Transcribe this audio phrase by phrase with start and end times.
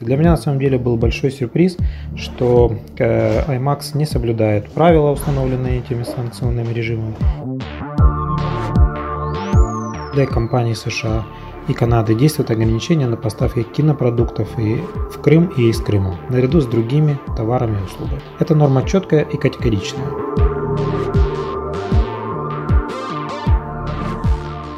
[0.00, 1.76] Для меня на самом деле был большой сюрприз,
[2.16, 7.14] что э, IMAX не соблюдает правила, установленные этими санкционными режимами.
[10.14, 11.26] Для компаний США
[11.68, 14.80] и Канады действуют ограничения на поставки кинопродуктов и
[15.12, 18.22] в Крым и из Крыма, наряду с другими товарами и услугами.
[18.38, 20.39] Эта норма четкая и категоричная.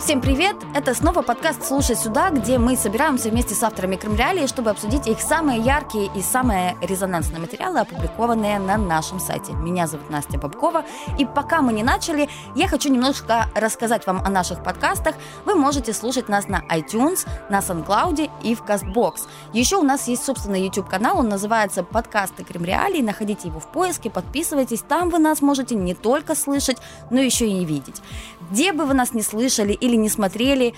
[0.05, 0.57] Всем привет!
[0.75, 5.21] Это снова подкаст «Слушай сюда», где мы собираемся вместе с авторами Кремреалии, чтобы обсудить их
[5.21, 9.53] самые яркие и самые резонансные материалы, опубликованные на нашем сайте.
[9.53, 10.85] Меня зовут Настя Бабкова,
[11.21, 15.15] и пока мы не начали, я хочу немножко рассказать вам о наших подкастах.
[15.45, 19.29] Вы можете слушать нас на iTunes, на SoundCloud и в CastBox.
[19.53, 23.03] Еще у нас есть собственный YouTube-канал, он называется «Подкасты Кремреалии».
[23.03, 24.81] Находите его в поиске, подписывайтесь.
[24.81, 26.79] Там вы нас можете не только слышать,
[27.11, 28.03] но еще и видеть.
[28.51, 30.75] Где бы вы нас не слышали или не смотрели,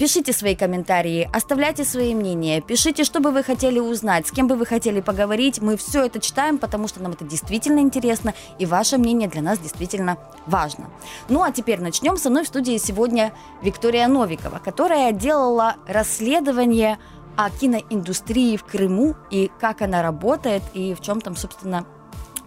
[0.00, 4.56] Пишите свои комментарии, оставляйте свои мнения, пишите, что бы вы хотели узнать, с кем бы
[4.56, 5.60] вы хотели поговорить.
[5.60, 9.58] Мы все это читаем, потому что нам это действительно интересно, и ваше мнение для нас
[9.58, 10.16] действительно
[10.46, 10.88] важно.
[11.28, 12.16] Ну а теперь начнем.
[12.16, 16.98] Со мной в студии сегодня Виктория Новикова, которая делала расследование
[17.36, 21.84] о киноиндустрии в Крыму и как она работает, и в чем там, собственно,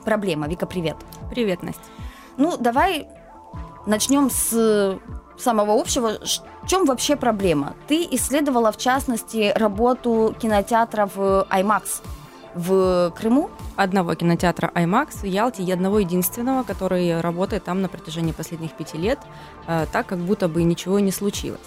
[0.03, 0.47] проблема.
[0.47, 0.97] Вика, привет.
[1.29, 1.83] Привет, Настя.
[2.37, 3.07] Ну, давай
[3.85, 4.97] начнем с
[5.41, 6.19] самого общего,
[6.63, 7.73] в чем вообще проблема?
[7.87, 12.01] Ты исследовала, в частности, работу кинотеатров IMAX
[12.55, 13.49] в Крыму?
[13.75, 18.97] Одного кинотеатра IMAX в Ялте и одного единственного, который работает там на протяжении последних пяти
[18.97, 19.19] лет,
[19.67, 21.59] э, так как будто бы ничего не случилось.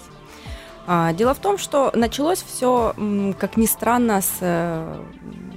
[0.89, 2.95] А, дело в том, что началось все,
[3.37, 5.03] как ни странно, с э,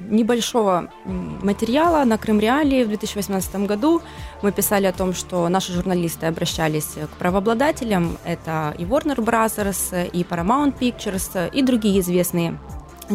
[0.08, 4.02] небольшого материала на Крым Реалии в 2018 году.
[4.42, 8.18] Мы писали о том, что наши журналисты обращались к правообладателям.
[8.24, 12.58] Это и Warner Bros., и Paramount Pictures, и другие известные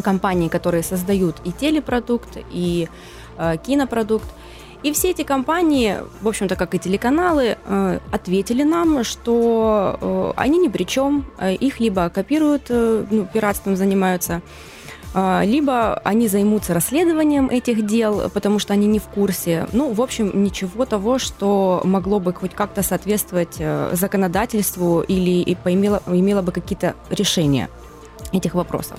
[0.02, 2.88] компании, которые создают и телепродукт, и
[3.36, 4.26] э, кинопродукт.
[4.82, 10.58] И все эти компании, в общем-то, как и телеканалы, э, ответили нам, что э, они
[10.58, 14.42] ни при чем, э, их либо копируют, ну, пиратством занимаются,
[15.14, 19.66] либо они займутся расследованием этих дел, потому что они не в курсе.
[19.72, 23.58] Ну, в общем, ничего того, что могло бы хоть как-то соответствовать
[23.92, 27.70] законодательству или имело, имело бы какие-то решения
[28.32, 28.98] этих вопросов.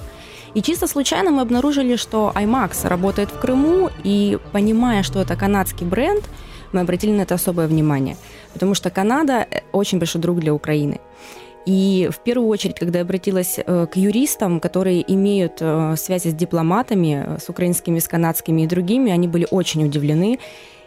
[0.57, 5.85] И чисто случайно мы обнаружили, что IMAX работает в Крыму, и понимая, что это канадский
[5.85, 6.23] бренд,
[6.73, 8.17] мы обратили на это особое внимание,
[8.53, 10.99] потому что Канада э, очень большой друг для Украины.
[11.67, 16.33] И в первую очередь, когда я обратилась э, к юристам, которые имеют э, связи с
[16.33, 20.39] дипломатами, с украинскими, с канадскими и другими, они были очень удивлены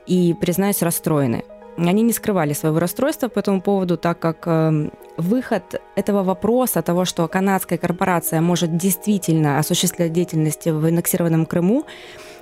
[0.09, 1.45] и, признаюсь, расстроены.
[1.89, 7.05] Они не скрывали своего расстройства по этому поводу, так как эм, выход этого вопроса, того,
[7.05, 11.87] что канадская корпорация может действительно осуществлять деятельность в аннексированном Крыму,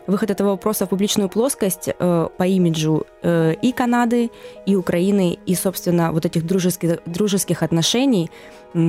[0.06, 4.30] выход этого вопроса в публичную плоскость э, по имиджу э, и Канады,
[4.66, 8.30] и Украины, и, собственно, вот этих дружеских, дружеских отношений,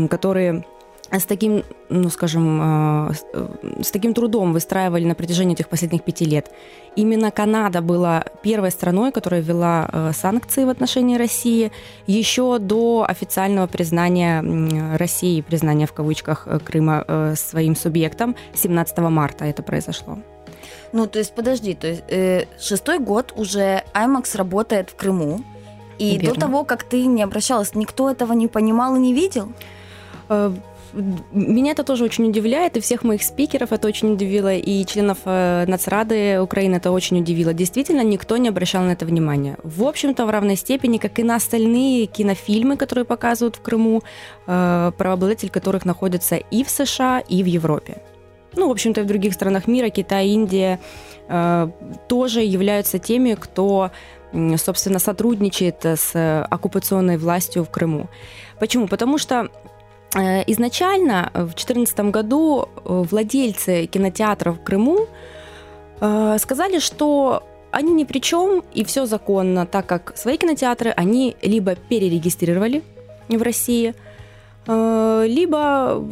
[0.10, 0.66] которые
[1.12, 3.48] с таким, ну, скажем, э, э,
[3.82, 6.52] с таким трудом выстраивали на протяжении этих последних пяти лет.
[6.96, 11.72] Именно Канада была первой страной, которая ввела э, санкции в отношении России
[12.08, 14.44] еще до официального признания
[14.98, 20.20] России, признания в кавычках Крыма своим субъектом 17 марта это произошло.
[20.92, 25.42] Ну, то есть, подожди, то есть э, шестой год уже IMAX работает в Крыму,
[26.00, 26.34] и Верно.
[26.34, 29.52] до того, как ты не обращалась, никто этого не понимал и не видел?
[30.94, 35.66] Меня это тоже очень удивляет, и всех моих спикеров это очень удивило, и членов э,
[35.68, 37.54] Нацрады Украины это очень удивило.
[37.54, 39.58] Действительно, никто не обращал на это внимания.
[39.64, 44.02] В общем-то, в равной степени, как и на остальные кинофильмы, которые показывают в Крыму,
[44.48, 47.98] э, правообладатель которых находится и в США, и в Европе.
[48.56, 50.80] Ну, в общем-то, и в других странах мира, Китай, Индия,
[51.28, 51.70] э,
[52.08, 53.92] тоже являются теми, кто,
[54.58, 58.08] собственно, сотрудничает с оккупационной властью в Крыму.
[58.60, 58.88] Почему?
[58.88, 59.50] Потому что
[60.14, 65.08] изначально в 2014 году э, владельцы кинотеатров в Крыму
[66.02, 71.36] э, сказали, что они ни при чем и все законно, так как свои кинотеатры они
[71.42, 72.82] либо перерегистрировали
[73.28, 73.94] в России,
[74.66, 76.04] либо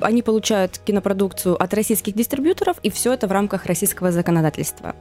[0.00, 4.94] они получают кинопродукцию от российских дистрибьюторов, и все это в рамках российского законодательства.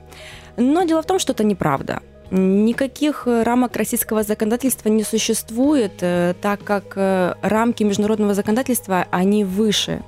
[0.57, 2.01] Но дело в том, что это неправда.
[2.31, 9.43] Никаких э, рамок российского законодательства не существует, э, так как э, рамки международного законодательства, они
[9.43, 10.03] выше.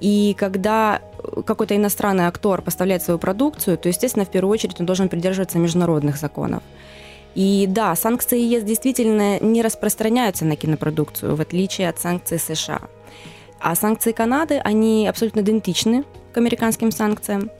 [0.00, 1.00] И когда
[1.46, 6.16] какой-то иностранный актор поставляет свою продукцию, то, естественно, в первую очередь он должен придерживаться международных
[6.16, 6.62] законов.
[7.34, 12.80] И да, санкции ЕС действительно не распространяются на кинопродукцию, в отличие от санкций США.
[13.60, 17.50] А санкции Канады, они абсолютно идентичны к американским санкциям.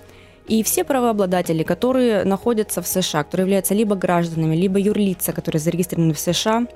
[0.46, 6.14] И все правообладатели, которые находятся в США, которые являются либо гражданами, либо юрлица, которые зарегистрированы
[6.14, 6.66] в США,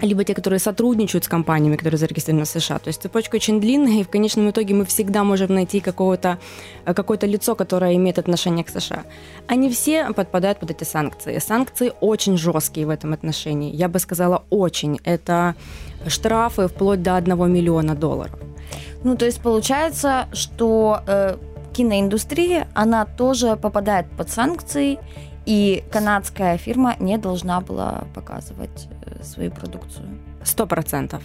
[0.00, 2.78] либо те, которые сотрудничают с компаниями, которые зарегистрированы в США.
[2.78, 6.38] То есть цепочка очень длинная, и в конечном итоге мы всегда можем найти какого-то,
[6.86, 9.04] э, какое-то лицо, которое имеет отношение к США.
[9.48, 11.38] Они все подпадают под эти санкции.
[11.38, 13.74] Санкции очень жесткие в этом отношении.
[13.74, 14.98] Я бы сказала, очень.
[15.04, 15.54] Это
[16.06, 18.38] штрафы вплоть до 1 миллиона долларов.
[19.04, 21.36] Ну, то есть получается, что э,
[21.72, 24.98] киноиндустрия, она тоже попадает под санкции,
[25.46, 30.08] и канадская фирма не должна была показывать э, свою продукцию.
[30.44, 31.22] Сто процентов.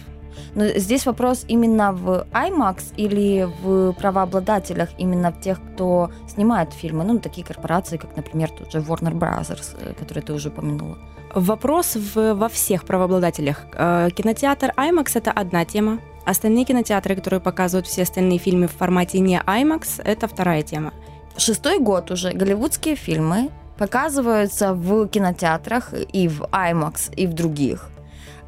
[0.54, 7.04] Но здесь вопрос именно в IMAX или в правообладателях, именно в тех, кто снимает фильмы,
[7.04, 10.98] ну, такие корпорации, как, например, тот же Warner Brothers, э, который ты уже упомянула.
[11.34, 13.66] Вопрос в, во всех правообладателях.
[13.74, 15.98] Э, кинотеатр IMAX– это одна тема.
[16.28, 20.92] Остальные кинотеатры, которые показывают все остальные фильмы в формате не IMAX– это вторая тема.
[21.38, 23.48] Шестой год уже голливудские фильмы
[23.78, 27.88] показываются в кинотеатрах и в IMAX, и в других.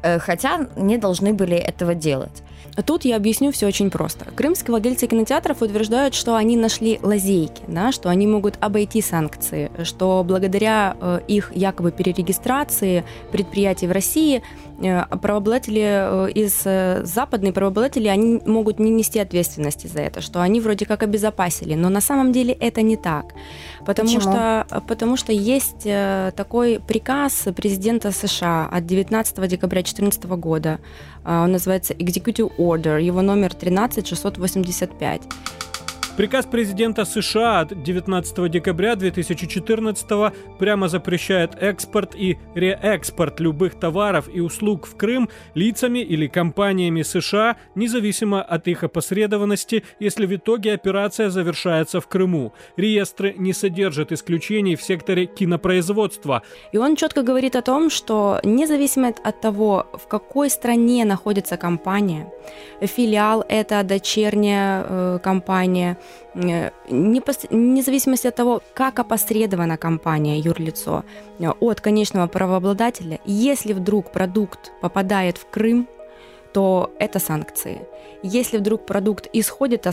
[0.03, 2.43] Э, хотя не должны были этого делать.
[2.85, 4.25] Тут я объясню все очень просто.
[4.25, 10.23] Крымские владельцы кинотеатров утверждают, что они нашли лазейки, да, что они могут обойти санкции, что
[10.25, 14.41] благодаря э, их якобы перерегистрации предприятий в России
[14.83, 16.63] Э, правообладатели э, из
[17.07, 21.89] западные правообладатели, они могут не нести ответственности за это, что они вроде как обезопасили, но
[21.89, 23.33] на самом деле это не так.
[23.85, 24.21] Потому Почему?
[24.21, 25.87] что, потому что есть
[26.35, 30.79] такой приказ президента США от 19 декабря 2014 года,
[31.25, 35.21] он называется Executive Order, его номер 13685.
[36.17, 44.41] Приказ президента США от 19 декабря 2014 прямо запрещает экспорт и реэкспорт любых товаров и
[44.41, 51.29] услуг в Крым лицами или компаниями США, независимо от их опосредованности, если в итоге операция
[51.29, 52.51] завершается в Крыму.
[52.75, 56.43] Реестры не содержат исключений в секторе кинопроизводства.
[56.73, 62.27] И он четко говорит о том, что независимо от того, в какой стране находится компания,
[62.81, 65.97] филиал это дочерняя э, компания,
[66.33, 71.03] вне зависимости от того, как опосредована компания, юрлицо,
[71.39, 75.87] э, от конечного правообладателя, если вдруг продукт попадает в Крым,
[76.53, 77.87] то это санкции.
[78.23, 79.87] Если вдруг продукт исходит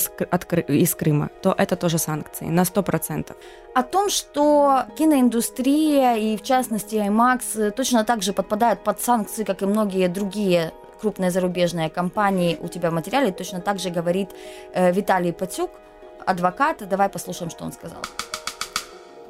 [0.69, 3.37] из Крыма, то это тоже санкции на 100%.
[3.75, 9.45] О том, что киноиндустрия и, в частности, IMAX э, точно так же подпадают под санкции,
[9.45, 14.31] как и многие другие крупные зарубежные компании у тебя в материале, точно так же говорит
[14.75, 15.71] э, Виталий Патюк–
[16.29, 16.87] адвокат.
[16.89, 18.03] Давай послушаем, что он сказал.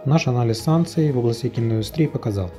[0.05, 2.51] Наш анализ санкций в области киноиндустрии показал,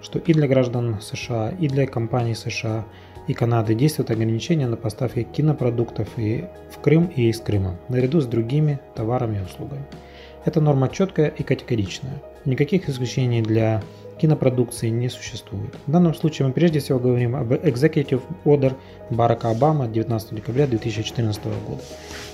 [0.00, 2.84] что и для граждан США, и для компаний США
[3.26, 8.26] и Канады действуют ограничения на поставки кинопродуктов и в Крым и из Крыма, наряду с
[8.26, 9.84] другими товарами и услугами.
[10.44, 12.22] Эта норма четкая и категоричная.
[12.44, 13.82] Никаких исключений для
[14.18, 15.74] кинопродукции не существует.
[15.86, 18.74] В данном случае мы прежде всего говорим об Executive Order
[19.10, 21.82] Барака Обама 19 декабря 2014 года.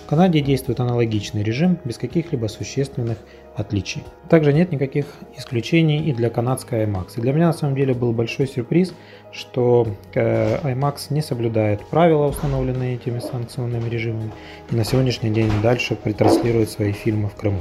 [0.05, 3.19] В Канаде действует аналогичный режим без каких-либо существенных
[3.55, 4.03] отличий.
[4.29, 5.07] Также нет никаких
[5.39, 7.13] исключений и для канадской IMAX.
[7.17, 8.93] И для меня на самом деле был большой сюрприз,
[9.31, 14.33] что э, IMAX не соблюдает правила, установленные этими санкционными режимами,
[14.71, 17.61] и на сегодняшний день дальше ретранслирует свои фильмы в Крыму.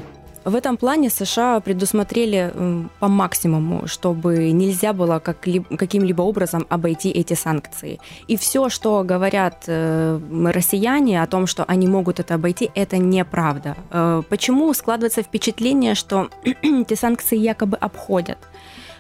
[0.50, 2.52] В этом плане США предусмотрели
[3.00, 8.00] по максимуму, чтобы нельзя было каким-либо образом обойти эти санкции.
[8.28, 10.20] И все, что говорят э,
[10.52, 13.76] россияне о том, что они могут это обойти, это неправда.
[13.92, 18.40] Э, почему складывается впечатление, что эти санкции якобы обходят?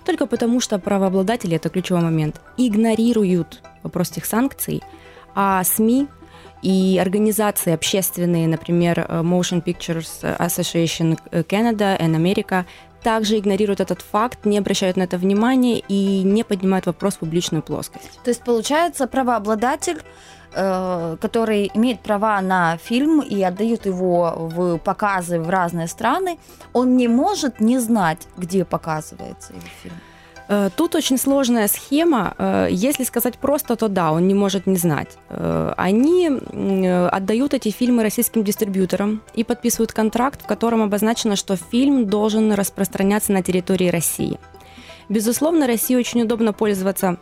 [0.06, 4.84] Только потому, что правообладатели, это ключевой момент, игнорируют вопрос этих санкций,
[5.34, 6.08] а СМИ
[6.62, 12.66] и организации общественные, например, э, Motion Pictures Association Canada и America,
[13.04, 17.64] также игнорируют этот факт, не обращают на это внимания и не поднимают вопрос в публичную
[17.64, 18.20] плоскость.
[18.24, 20.02] То есть, получается, правообладатель
[20.54, 26.40] э, который имеет права на фильм и отдают его в показы в разные страны,
[26.74, 29.96] он не может не знать, где показывается его фильм.
[30.50, 32.34] Э, тут очень сложная схема.
[32.38, 35.18] Э, если сказать просто, то да, он не может не знать.
[35.30, 36.28] Э, они
[37.12, 43.32] отдают эти фильмы российским дистрибьюторам и подписывают контракт, в котором обозначено, что фильм должен распространяться
[43.32, 44.40] на территории России.
[45.08, 47.18] Безусловно, России очень удобно пользоваться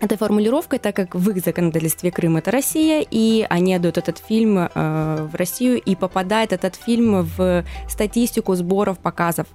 [0.00, 4.68] этой формулировкой, так как в их законодательстве Крым это Россия, и они отдают этот фильм
[4.74, 9.46] в Россию, и попадает этот фильм в статистику сборов показов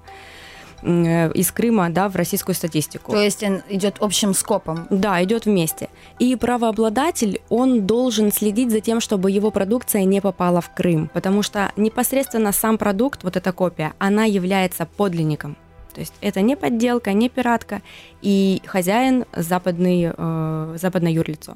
[0.85, 3.11] из Крыма да, в российскую статистику.
[3.11, 4.87] То есть он идет общим скопом?
[4.89, 5.89] Да, идет вместе.
[6.19, 11.41] И правообладатель, он должен следить за тем, чтобы его продукция не попала в Крым, потому
[11.41, 15.57] что непосредственно сам продукт, вот эта копия, она является подлинником.
[15.93, 17.81] То есть это не подделка, не пиратка,
[18.21, 21.55] и хозяин западный, э, западное юрлицо.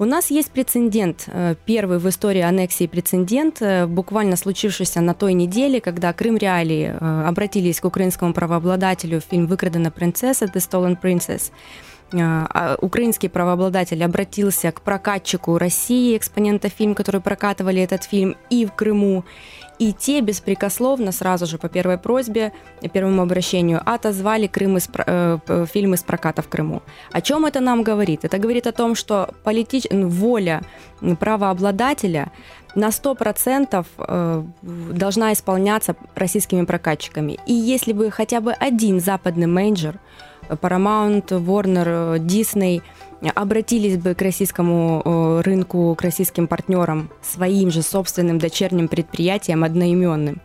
[0.00, 5.34] У нас есть прецедент, э, первый в истории аннексии прецедент, э, буквально случившийся на той
[5.34, 10.96] неделе, когда Крым Реалии э, обратились к украинскому правообладателю в фильм «Выкрадена принцесса» «The Stolen
[10.98, 11.52] Princess»,
[12.12, 19.24] украинский правообладатель обратился к прокатчику России, экспонента фильм, которые прокатывали этот фильм и в Крыму,
[19.80, 22.52] и те беспрекословно, сразу же по первой просьбе,
[22.92, 25.38] первому обращению, отозвали Крым из, э,
[25.72, 26.82] фильм из проката в Крыму.
[27.12, 28.26] О чем это нам говорит?
[28.26, 29.86] Это говорит о том, что политич...
[29.90, 30.60] воля
[31.18, 32.30] правообладателя
[32.74, 34.44] на 100% э,
[34.92, 37.38] должна исполняться российскими прокатчиками.
[37.46, 39.98] И если бы хотя бы один западный менеджер,
[40.60, 42.82] Paramount, Warner, Disney–
[43.28, 50.40] обратились бы к российскому э, рынку, к российским партнерам, своим же собственным дочерним предприятиям одноименным,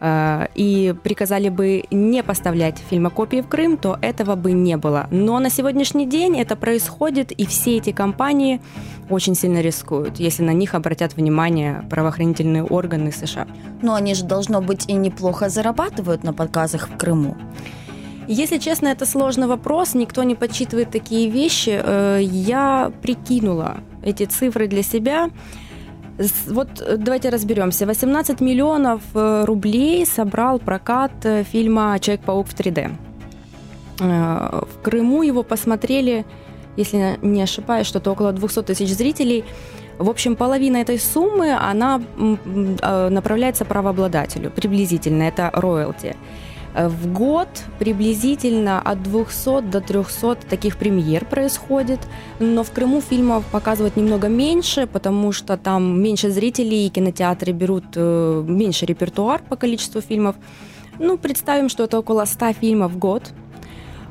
[0.00, 5.06] э, и приказали бы не поставлять фильмокопии в Крым, то этого бы не было.
[5.10, 8.60] Но на сегодняшний день это происходит, и все эти компании
[9.08, 13.46] очень сильно рискуют, если на них обратят внимание правоохранительные органы США.
[13.82, 17.36] Но они же, должно быть, и неплохо зарабатывают на показах в Крыму.
[18.28, 21.80] Если честно, это сложный вопрос, никто не подсчитывает такие вещи.
[21.80, 25.30] Э, я прикинула эти цифры для себя.
[26.48, 27.86] Вот э, давайте разберемся.
[27.86, 31.12] 18 миллионов э, рублей собрал прокат
[31.52, 32.90] фильма «Человек-паук в 3D».
[33.98, 36.26] В Крыму его посмотрели,
[36.76, 39.44] если не ошибаюсь, что-то около 200 тысяч зрителей.
[39.98, 42.02] В общем, половина этой суммы, она
[42.44, 46.14] направляется правообладателю, приблизительно, это роялти.
[46.76, 52.00] В год приблизительно от 200 до 300 таких премьер происходит,
[52.38, 57.84] но в Крыму фильмов показывают немного меньше, потому что там меньше зрителей, и кинотеатры берут
[57.94, 60.36] э, меньше репертуар по количеству фильмов.
[60.98, 63.22] Ну, представим, что это около 100 фильмов в год.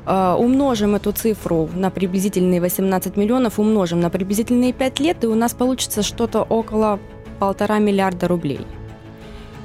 [0.04, 5.36] Э, умножим эту цифру на приблизительные 18 миллионов, умножим на приблизительные 5 лет, и у
[5.36, 6.98] нас получится что-то около
[7.38, 8.66] полтора миллиарда рублей.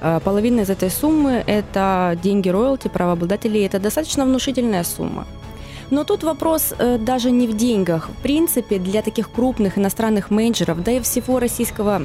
[0.02, 3.66] Э, половина из этой суммы– это деньги роялти правообладателей.
[3.66, 5.28] Это достаточно внушительная сумма.
[5.92, 8.10] Но тут вопрос э, даже не в деньгах.
[8.10, 12.04] В принципе, для таких крупных иностранных менеджеров, да и всего российского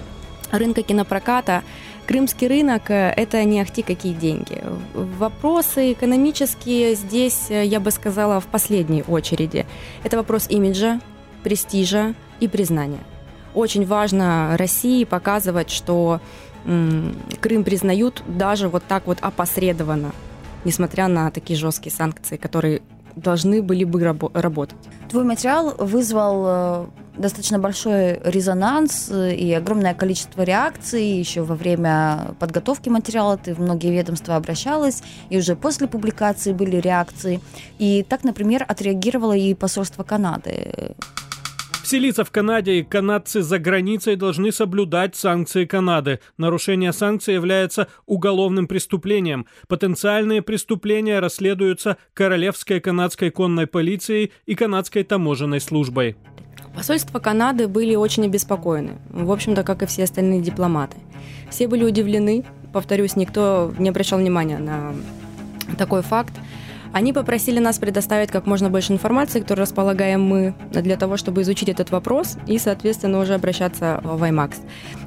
[0.53, 1.63] рынка кинопроката,
[2.07, 4.63] крымский рынок э,– это не ахти какие деньги.
[4.95, 9.65] Вопросы экономические здесь, я бы сказала, в последней очереди.
[10.05, 11.01] Это вопрос имиджа,
[11.43, 13.01] престижа и признания.
[13.55, 16.21] Очень важно России показывать, что
[17.41, 20.13] Крым признают даже вот так вот опосредованно,
[20.65, 22.83] несмотря на такие жесткие санкции, которые
[23.15, 24.79] должны были бы рабо- работать.
[25.09, 31.19] Твой материал вызвал э, достаточно большой резонанс э, и огромное количество реакций.
[31.19, 36.77] Еще во время подготовки материала ты в многие ведомства обращалась, и уже после публикации были
[36.77, 37.41] реакции.
[37.79, 40.95] И так, например, отреагировало и посольство Канады.
[41.87, 46.19] Вселиться в Канаде и канадцы за границей должны соблюдать санкции Канады.
[46.37, 49.47] Нарушение санкций является уголовным преступлением.
[49.69, 56.17] Потенциальные преступления расследуются Королевской канадской конной полицией и канадской таможенной службой.
[56.75, 60.97] Посольства Канады были очень обеспокоены, в общем-то, как и все остальные дипломаты.
[61.51, 64.93] Все были удивлены, повторюсь, никто не обращал внимания на
[65.79, 66.33] такой факт.
[66.97, 71.69] Они попросили нас предоставить как можно больше информации, которую располагаем мы, для того, чтобы изучить
[71.69, 74.55] этот вопрос и, соответственно, уже обращаться в IMAX.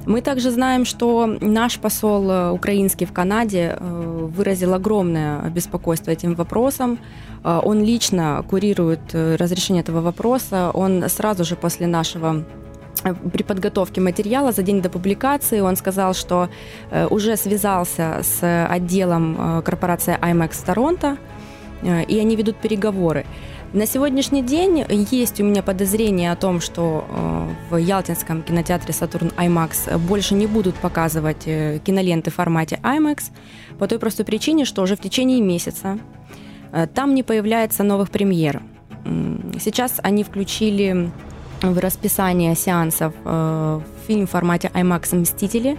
[0.06, 6.36] Мы также знаем, что наш посол э, украинский в Канаде э, выразил огромное беспокойство этим
[6.36, 7.00] вопросом.
[7.42, 10.70] Э, он лично курирует разрешение этого вопроса.
[10.72, 12.44] Он сразу же после нашего
[13.32, 16.50] при подготовке материала за день до публикации он сказал, что
[17.08, 21.39] уже связался с отделом корпорации IMAX Торонто, Э,
[21.82, 23.24] и они ведут переговоры.
[23.72, 29.28] На сегодняшний день есть у меня подозрение о том, что э, в Ялтинском кинотеатре «Сатурн
[29.36, 33.30] IMAX» больше не будут показывать э, киноленты в формате IMAX
[33.78, 35.98] по той простой причине, что уже в течение месяца
[36.94, 38.62] там не появляется новых премьер.
[39.60, 41.10] Сейчас они включили
[41.62, 43.12] в расписание сеансов
[44.06, 45.78] фильм в формате IMAX «Мстители»,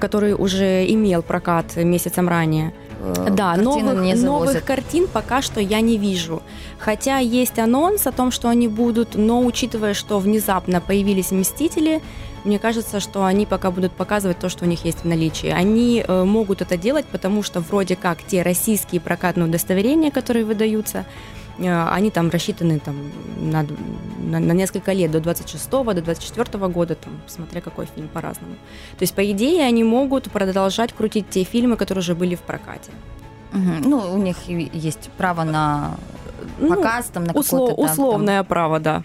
[0.00, 2.72] который уже имел прокат месяцем ранее.
[2.98, 4.54] Э, Да, картины новых, не завозят.
[4.54, 6.42] новых картин пока что я не вижу.
[6.78, 12.02] Хотя есть анонс о том, что они будут, но учитывая, что внезапно появились «Мстители»,
[12.44, 15.48] мне кажется, что они пока будут показывать то, что у них есть в наличии.
[15.48, 21.06] Они э, могут это делать, потому что вроде как те российские прокатные удостоверения, которые выдаются,
[21.58, 22.96] они там рассчитаны там,
[23.38, 23.62] на,
[24.20, 28.54] на, на несколько лет, до 26 до 24 года, там, смотря какой фильм по-разному.
[28.98, 32.90] То есть, по идее, они могут продолжать крутить те фильмы, которые уже были в прокате.
[33.52, 33.82] Мгм.
[33.90, 35.96] Ну, у них есть право на
[36.58, 39.02] Ну, показ, там, на Услов- какой-то там- условное право, да.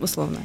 [0.00, 0.40] Условное.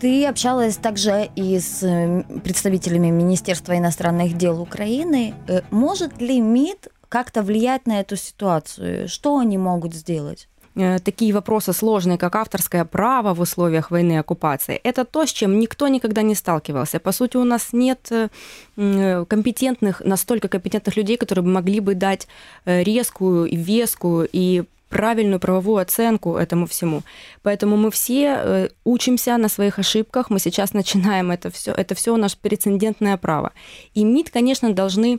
[0.00, 5.32] Ты общалась также и с э, представителями Министерства иностранных дел Украины.
[5.48, 9.08] Э, Может ли МИД как-то влиять на эту ситуацию?
[9.08, 10.48] Что они могут сделать?
[10.74, 15.32] Э, Такие вопросы сложные, как авторское право в условиях войны и оккупации, это то, с
[15.32, 16.98] чем никто никогда не сталкивался.
[16.98, 18.28] По сути, у нас нет э,
[18.76, 22.26] м, компетентных, настолько компетентных людей, которые могли бы дать
[22.64, 27.02] э, резкую и вескую и правильную правовую оценку этому всему.
[27.42, 32.16] Поэтому мы все э, учимся на своих ошибках, мы сейчас начинаем это все, это все
[32.16, 33.52] наше прецедентное право.
[33.94, 35.18] И МИД, конечно, должны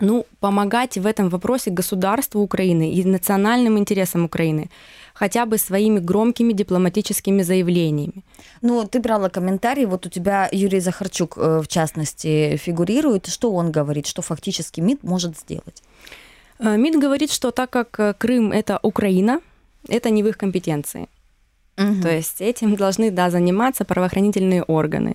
[0.00, 4.68] ну, помогать в этом вопросе государству Украины и национальным интересам Украины
[5.14, 8.24] хотя бы своими громкими дипломатическими заявлениями.
[8.62, 13.26] Ну, ты брала комментарий, вот у тебя Юрий Захарчук, э, в частности, фигурирует.
[13.26, 15.82] Что он говорит, что фактически МИД может сделать?
[16.58, 19.40] Э, МИД говорит, что так как э, Крым это Украина,
[19.88, 21.08] это не в их компетенции.
[21.76, 22.02] Мгм.
[22.02, 25.14] То есть этим должны да, заниматься правоохранительные органы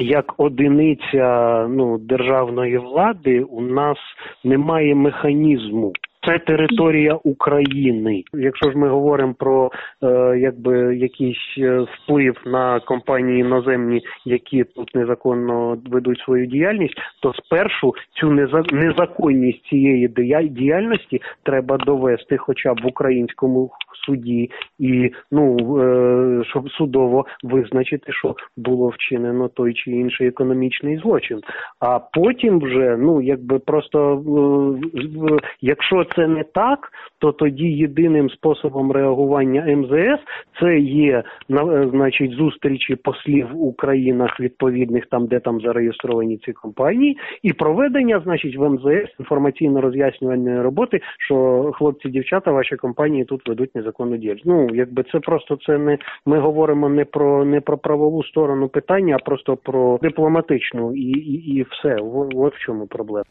[0.00, 3.98] як одиниця ну, державної влади у нас
[4.44, 5.92] немає механізму.
[6.25, 8.23] Це територія України.
[8.33, 9.71] Якщо ж ми говоримо про
[10.03, 17.33] е, якби якийсь е, вплив на компанії іноземні, які тут незаконно ведуть свою діяльність, то
[17.33, 20.07] спершу цю неза- незаконність цієї
[20.49, 23.71] діяльності треба довести, хоча б в українському
[24.05, 24.49] суді,
[24.79, 31.41] і ну е, щоб судово визначити, що було вчинено той чи інший економічний злочин.
[31.79, 34.23] А потім вже ну якби просто
[35.31, 40.19] е, якщо це не так, то тоді єдиним способом реагування МЗС
[40.59, 47.17] це є е, значить зустрічі послів у країнах відповідних там, де там зареєстровані ці компанії,
[47.43, 54.17] і проведення, значить, в МЗС інформаційно-роз'яснювальної роботи, що хлопці, дівчата, ваші компанії тут ведуть незаконну
[54.17, 54.45] діяльність.
[54.45, 59.17] Ну якби це просто це не ми говоримо не про не про правову сторону питання,
[59.19, 61.95] а просто про дипломатичну і, і, і все.
[62.35, 63.23] От в чому проблема.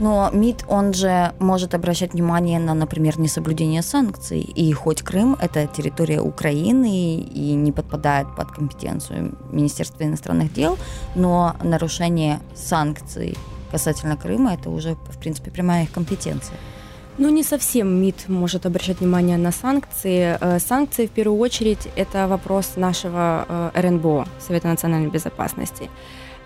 [0.00, 4.40] Но МИД, он же может обращать внимание на, например, несоблюдение санкций.
[4.40, 10.78] И хоть Крым– это территория Украины и не подпадает под компетенцию Министерства иностранных дел,
[11.14, 13.36] но нарушение санкций
[13.70, 16.56] касательно Крыма– это уже, в принципе, прямая их компетенция.
[17.18, 20.38] Ну, не совсем МИД может обращать внимание на санкции.
[20.40, 25.90] Э, Санкции, в первую очередь, это вопрос нашего э, РНБО, Совета национальной безопасности.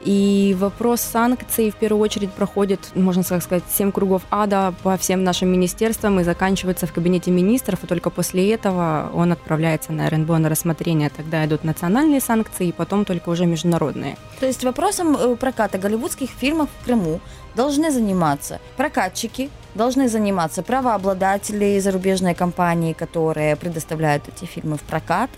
[0.05, 5.49] И вопрос санкций, в первую очередь, проходит, можно сказать, семь кругов ада по всем нашим
[5.49, 10.49] министерствам и заканчивается в кабинете министров, и только после этого он отправляется на РНБО на
[10.51, 11.11] рассмотрение.
[11.11, 14.17] Тогда идут национальные санкции, и потом только уже международные.
[14.41, 17.21] То есть вопросом э, проката голливудских фильмов в Крыму
[17.55, 25.31] должны заниматься прокатчики, должны заниматься правообладатели зарубежной компании, которые предоставляют эти фильмы в прокат,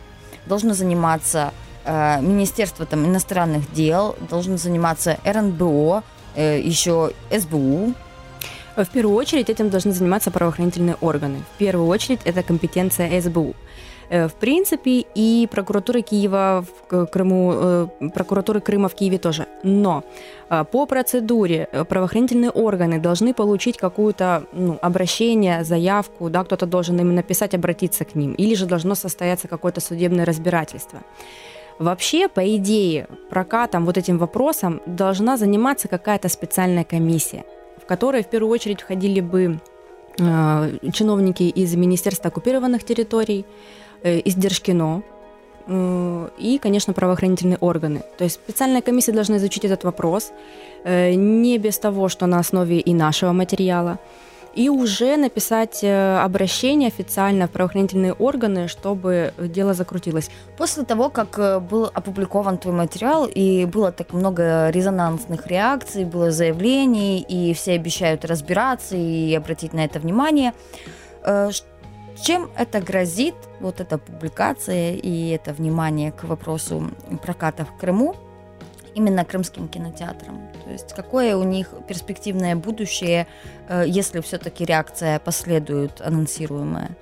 [0.47, 1.53] должно заниматься
[2.21, 6.03] Министерство там, иностранных дел, должно заниматься РНБО,
[6.35, 7.95] э, еще СБУ.
[8.77, 11.39] В первую очередь этим должны заниматься правоохранительные органы.
[11.55, 13.55] В первую очередь это компетенция СБУ.
[14.09, 19.47] Э, В принципе, и прокуратура Киева в Крыму, э, прокуратуры Крыма в Киеве тоже.
[19.65, 20.05] Но
[20.51, 27.01] э, по процедуре э, правоохранительные органы должны получить какое-то ну, обращение, заявку, да, кто-то должен
[27.01, 31.01] им написать, обратиться к ним, или же должно состояться какое-то судебное разбирательство.
[31.79, 37.45] Вообще, по идее, прокатом, вот этим вопросом должна заниматься какая-то специальная комиссия,
[37.83, 39.61] в которой в первую очередь входили бы
[40.19, 43.45] э, чиновники из Министерства оккупированных территорий,
[44.03, 45.03] э, из Держкино
[45.67, 48.03] э, и, конечно, правоохранительные органы.
[48.17, 50.33] То есть специальная комиссия должна изучить этот вопрос
[50.85, 53.99] не без того, что на основе и нашего материала,
[54.57, 60.31] и уже написать э, обращение официально в правоохранительные органы, чтобы дело закрутилось.
[60.57, 66.31] После того, как э, был опубликован твой материал, и было так много резонансных реакций, было
[66.31, 70.55] заявлений, и все обещают разбираться и обратить на это внимание,
[71.23, 71.51] э,
[72.23, 76.91] чем это грозит, вот эта публикация и это внимание к вопросу
[77.23, 78.17] проката в Крыму,
[78.95, 80.56] именно крымским кинотеатрам?
[80.67, 83.29] То есть какое у них перспективное будущее,
[83.69, 86.97] э, если все-таки реакция последует анонсируемая?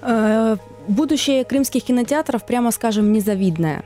[0.00, 0.56] Э,
[0.88, 3.84] будущее крымских кинотеатров, прямо скажем, незавидное.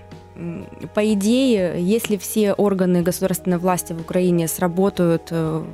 [0.94, 5.64] По идее, если все органы государственной власти в Украине сработают э,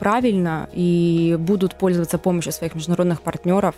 [0.00, 3.76] правильно и будут пользоваться помощью своих международных партнеров,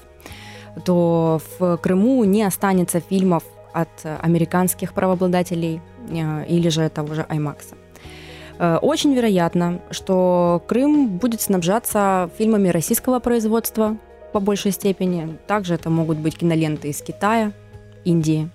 [0.87, 3.91] то в Крыму не останется фильмов от
[4.23, 5.83] американских правообладателей
[6.49, 7.75] или же того же IMAX.
[8.59, 13.97] Э, очень вероятно, что Крым будет снабжаться фильмами российского производства
[14.33, 15.39] по большей степени.
[15.47, 17.53] Также это могут быть киноленты из Китая,
[18.05, 18.51] Индии.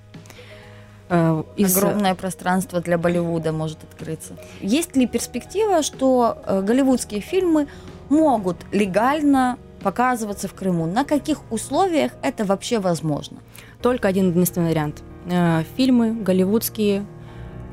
[1.09, 1.77] Э, из...
[1.77, 4.35] Огромное пространство для Болливуда может открыться.
[4.61, 7.67] Есть ли перспектива, что голливудские фильмы
[8.09, 10.85] могут легально показываться в Крыму?
[10.85, 13.37] На каких условиях это вообще возможно?
[13.81, 15.01] Только один единственный вариант.
[15.25, 17.05] Э, фильмы голливудские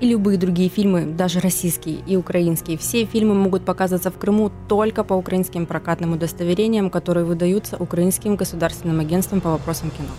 [0.00, 5.04] и любые другие фильмы, даже российские и украинские, все фильмы могут показываться в Крыму только
[5.04, 10.10] по украинским прокатным удостоверениям, которые выдаются Украинским государственным агентством по вопросам кино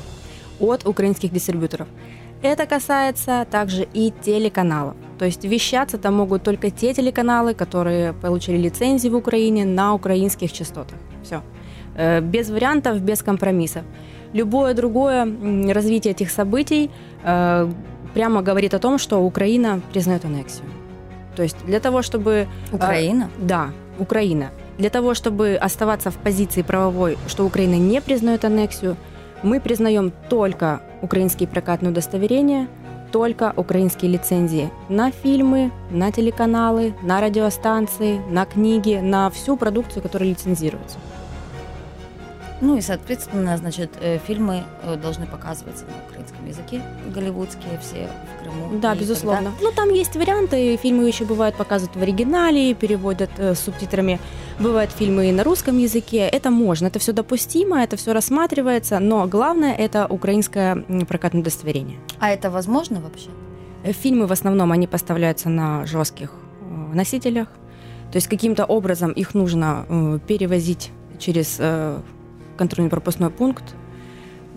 [0.60, 1.88] от украинских дистрибьюторов.
[2.42, 4.96] Это касается также и телеканалов.
[5.18, 10.52] То есть вещаться там могут только те телеканалы, которые получили лицензии в Украине на украинских
[10.52, 10.98] частотах.
[11.24, 11.42] Все.
[11.96, 13.84] Э, без вариантов, без компромиссов.
[14.32, 15.26] Любое другое
[15.74, 16.92] развитие этих событий
[17.24, 17.72] э,
[18.14, 20.68] прямо говорит о том, что Украина признает аннексию.
[21.36, 22.48] То есть для того, чтобы...
[22.72, 23.30] Э, Украина?
[23.38, 24.50] Да, Украина.
[24.78, 28.96] Для того, чтобы оставаться в позиции правовой, что Украина не признает аннексию,
[29.44, 32.68] мы признаем только украинские прокатные удостоверения,
[33.12, 40.30] только украинские лицензии на фильмы, на телеканалы, на радиостанции, на книги, на всю продукцию, которая
[40.30, 40.98] лицензируется.
[42.62, 46.82] Ну и, соответственно, значит, э, фильмы э, должны показываться на украинском языке,
[47.14, 48.80] голливудские все в Крыму.
[48.80, 49.52] Да, безусловно.
[49.52, 49.64] Когда...
[49.64, 50.78] Ну, там есть варианты.
[50.78, 54.20] Фильмы еще бывают показывают в оригинале, переводят э, с субтитрами.
[54.60, 56.28] Бывают фильмы и на русском языке.
[56.28, 61.98] Это можно, это все допустимо, это все рассматривается, но главное это украинское прокатное удостоверение.
[62.20, 63.30] А это возможно вообще?
[63.84, 66.34] Фильмы в основном, они поставляются на жестких
[66.94, 67.48] носителях.
[68.12, 71.62] То есть каким-то образом их нужно перевозить через
[72.60, 73.64] контрольно-пропускной пункт.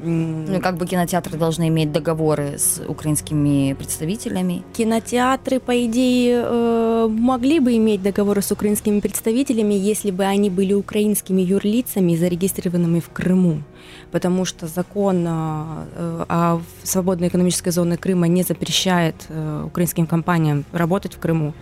[0.04, 4.64] Ну, как бы кинотеатры должны иметь договоры с украинскими представителями.
[4.72, 10.72] Кинотеатры, по идее, э, могли бы иметь договоры с украинскими представителями, если бы они были
[10.74, 13.62] украинскими юрлицами, зарегистрированными в Крыму.
[14.10, 21.14] Потому что закон э, о свободной экономической зоне Крыма не запрещает э, украинским компаниям работать
[21.14, 21.54] в Крыму.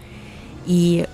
[0.67, 1.07] И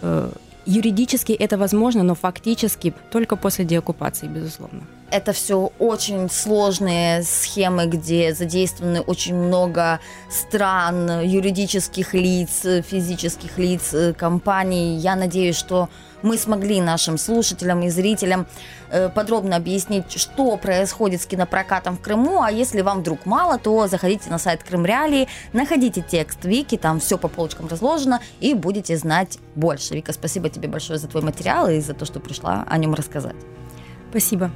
[0.67, 8.35] юридически это возможно, но фактически только после деоккупации, безусловно это все очень сложные схемы, где
[8.35, 14.97] задействованы очень много стран, юридических лиц, физических лиц, компаний.
[14.97, 15.89] Я надеюсь, что
[16.23, 18.47] мы смогли нашим слушателям и зрителям
[18.91, 22.43] э, подробно объяснить, что происходит с кинопрокатом в Крыму.
[22.43, 27.01] А если вам вдруг мало, то заходите на сайт Крым Реалии, находите текст Вики, там
[27.01, 29.95] все по полочкам разложено, и будете знать больше.
[29.95, 33.37] Вика, спасибо тебе большое за твой материал и за то, что пришла о нем рассказать.
[34.11, 34.51] Спасибо.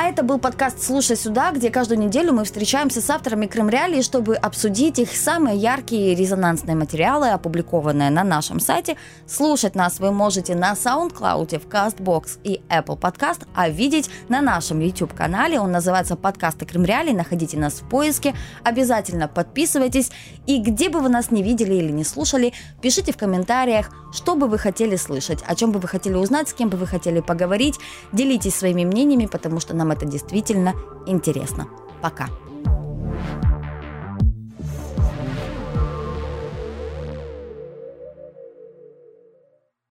[0.00, 4.00] А это был подкаст «Слушай сюда», где каждую неделю мы встречаемся с авторами Крым Реалии,
[4.00, 8.96] чтобы обсудить их самые яркие резонансные материалы, опубликованные на нашем сайте.
[9.26, 14.78] Слушать нас вы можете на SoundCloud, в CastBox и Apple Podcast, а видеть на нашем
[14.78, 15.58] YouTube-канале.
[15.58, 17.12] Он называется «Подкасты Крым Реалии».
[17.12, 18.36] Находите нас в поиске.
[18.62, 20.12] Обязательно подписывайтесь.
[20.46, 24.46] И где бы вы нас не видели или не слушали, пишите в комментариях, что бы
[24.46, 27.74] вы хотели слышать, о чем бы вы хотели узнать, с кем бы вы хотели поговорить.
[28.12, 30.74] Делитесь своими мнениями, потому что нам это действительно
[31.06, 31.66] интересно.
[32.02, 32.28] Пока.